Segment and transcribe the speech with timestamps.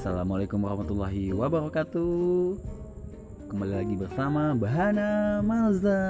[0.00, 2.56] Assalamualaikum warahmatullahi wabarakatuh.
[3.52, 6.00] Kembali lagi bersama Bahana Malza.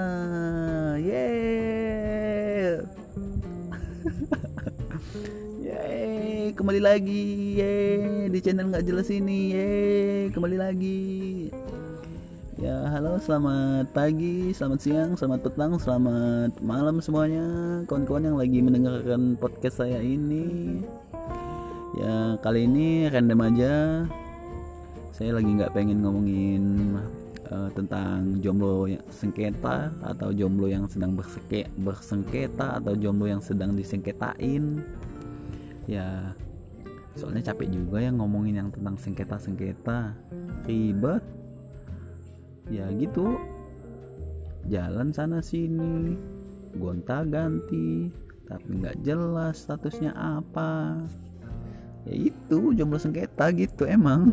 [1.03, 2.87] Yeah
[5.67, 7.59] Yeay Kembali lagi.
[7.59, 9.59] Yeay Di channel nggak jelas ini.
[9.59, 11.51] Yeay Kembali lagi.
[12.63, 17.43] Ya halo selamat pagi, selamat siang, selamat petang, selamat malam semuanya.
[17.91, 20.79] Kawan-kawan yang lagi mendengarkan podcast saya ini
[21.99, 23.73] Ya kali ini random aja.
[25.11, 26.95] Saya lagi nggak pengen ngomongin
[27.51, 33.75] uh, tentang jomblo yang sengketa Atau jomblo yang sedang berseke, bersengketa Atau jomblo yang sedang
[33.75, 34.87] disengketain.
[35.91, 36.31] Ya
[37.19, 40.15] soalnya capek juga ya ngomongin yang tentang sengketa-sengketa.
[40.71, 41.27] Ribet.
[42.71, 43.35] Ya gitu.
[44.71, 46.15] Jalan sana sini
[46.79, 48.15] gonta ganti
[48.47, 51.03] tapi nggak jelas statusnya apa
[52.09, 54.33] ya itu jomblo sengketa gitu emang.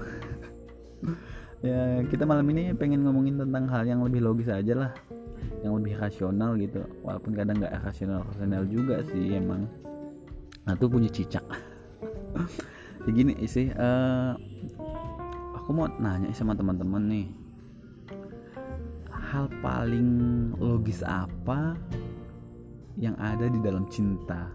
[1.66, 4.92] Ya kita malam ini pengen ngomongin tentang hal yang lebih logis aja lah.
[5.66, 6.86] Yang lebih rasional gitu.
[7.02, 9.66] Walaupun kadang nggak rasional rasional juga sih emang.
[10.70, 11.42] Nah tuh punya cicak.
[13.08, 14.36] Ya sih uh,
[15.56, 17.28] aku mau nanya sama teman-teman nih.
[19.08, 20.10] Hal paling
[20.60, 21.80] logis apa
[23.00, 24.52] yang ada di dalam cinta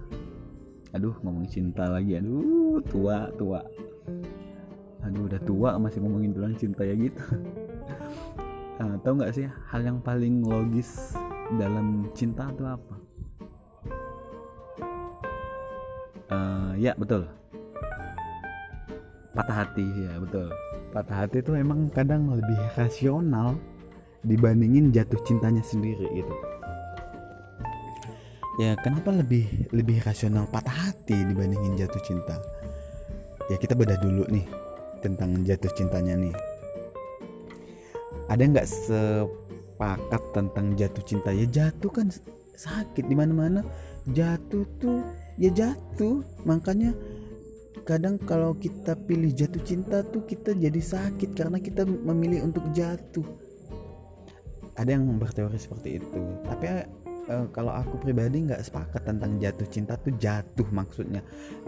[0.92, 2.20] aduh ngomong cinta lagi.
[2.20, 3.60] Aduh tua tua.
[5.02, 7.20] Aduh udah tua masih ngomongin tentang cinta ya gitu.
[8.78, 11.16] Uh, tahu nggak sih hal yang paling logis
[11.56, 12.94] dalam cinta itu apa?
[16.32, 17.28] Uh, ya betul.
[19.32, 20.48] Patah hati ya betul.
[20.92, 23.56] Patah hati itu emang kadang lebih rasional
[24.22, 26.34] dibandingin jatuh cintanya sendiri gitu
[28.60, 32.36] ya kenapa lebih lebih rasional patah hati dibandingin jatuh cinta?
[33.48, 34.44] Ya kita bedah dulu nih
[35.00, 36.34] tentang jatuh cintanya nih.
[38.28, 41.32] Ada nggak sepakat tentang jatuh cinta?
[41.32, 42.08] Ya jatuh kan
[42.52, 43.60] sakit di mana mana
[44.08, 45.00] jatuh tuh
[45.40, 46.20] ya jatuh.
[46.44, 46.92] Makanya
[47.82, 53.26] kadang kalau kita pilih jatuh cinta tuh kita jadi sakit karena kita memilih untuk jatuh.
[54.76, 56.20] Ada yang berteori seperti itu.
[56.48, 56.64] Tapi
[57.28, 61.22] uh, kalau aku pribadi nggak sepakat tentang jatuh cinta tuh jatuh maksudnya.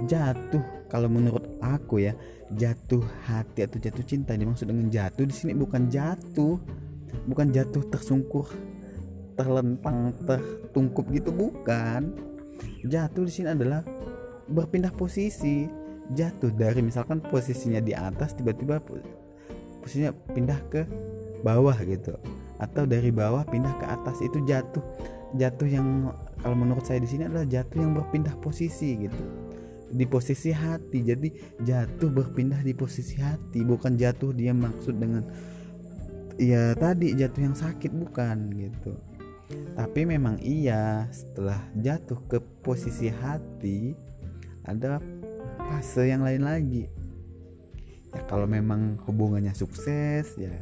[0.07, 2.17] Jatuh kalau menurut aku ya
[2.55, 6.59] jatuh hati atau jatuh cinta dimaksud dengan jatuh di sini bukan jatuh.
[7.15, 8.51] Bukan jatuh tersungkur
[9.39, 12.11] terlentang tertungkup gitu bukan.
[12.83, 13.87] Jatuh di sini adalah
[14.51, 15.67] berpindah posisi.
[16.05, 18.77] Jatuh dari misalkan posisinya di atas tiba-tiba
[19.81, 20.83] posisinya pindah ke
[21.47, 22.19] bawah gitu.
[22.61, 24.85] Atau dari bawah pindah ke atas itu jatuh
[25.34, 25.87] jatuh yang
[26.41, 29.22] kalau menurut saya di sini adalah jatuh yang berpindah posisi gitu.
[29.95, 31.28] Di posisi hati jadi
[31.62, 35.23] jatuh berpindah di posisi hati bukan jatuh dia maksud dengan
[36.34, 38.93] ya tadi jatuh yang sakit bukan gitu.
[39.75, 43.94] Tapi memang iya setelah jatuh ke posisi hati
[44.67, 44.99] ada
[45.59, 46.84] fase yang lain lagi.
[48.15, 50.55] Ya kalau memang hubungannya sukses ya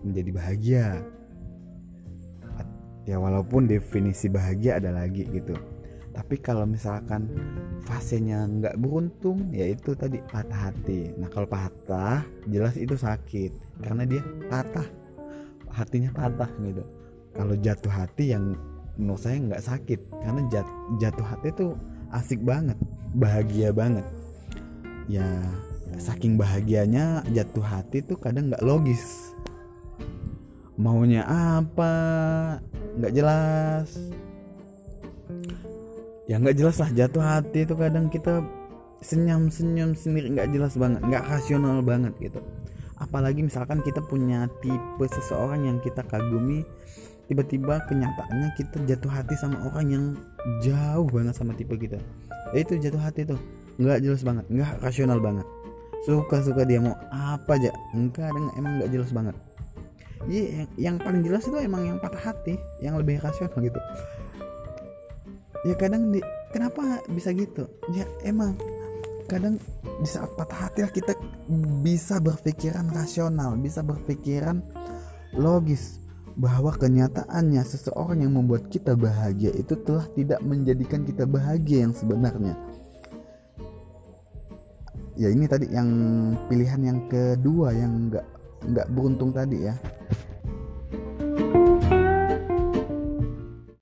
[0.00, 0.86] menjadi bahagia
[3.08, 5.56] ya walaupun definisi bahagia ada lagi gitu.
[6.10, 7.30] Tapi kalau misalkan
[7.86, 11.14] fasenya nggak beruntung ya itu tadi patah hati.
[11.16, 13.80] Nah kalau patah jelas itu sakit.
[13.80, 14.84] Karena dia patah.
[15.70, 16.82] Hatinya patah gitu.
[17.30, 18.58] Kalau jatuh hati yang
[18.98, 20.00] menurut saya nggak sakit.
[20.10, 20.66] Karena jat,
[20.98, 21.66] jatuh hati itu
[22.10, 22.76] asik banget
[23.14, 24.04] bahagia banget.
[25.06, 25.26] Ya
[25.98, 29.34] saking bahagianya jatuh hati tuh kadang nggak logis
[30.80, 31.92] maunya apa?
[32.96, 33.88] Nggak jelas.
[36.24, 38.40] Ya nggak jelas lah jatuh hati itu kadang kita
[39.04, 42.40] senyum senyum sendiri nggak jelas banget nggak rasional banget gitu.
[42.96, 46.64] Apalagi misalkan kita punya tipe seseorang yang kita kagumi
[47.28, 50.04] tiba-tiba kenyataannya kita jatuh hati sama orang yang
[50.64, 52.00] jauh banget sama tipe kita.
[52.56, 53.40] Ya itu jatuh hati tuh
[53.76, 55.44] nggak jelas banget nggak rasional banget.
[56.08, 59.36] Suka-suka dia mau apa aja enggak emang nggak jelas banget
[60.28, 63.80] Iya, yang, paling jelas itu emang yang patah hati, yang lebih rasional gitu.
[65.64, 66.20] Ya kadang di,
[66.52, 67.64] kenapa bisa gitu?
[67.96, 68.56] Ya emang
[69.28, 71.16] kadang di saat patah hati lah kita
[71.80, 74.60] bisa berpikiran rasional, bisa berpikiran
[75.36, 76.00] logis
[76.36, 82.54] bahwa kenyataannya seseorang yang membuat kita bahagia itu telah tidak menjadikan kita bahagia yang sebenarnya
[85.20, 85.90] ya ini tadi yang
[86.48, 88.26] pilihan yang kedua yang nggak
[88.72, 89.76] nggak beruntung tadi ya